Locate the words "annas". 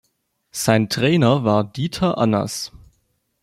2.17-2.71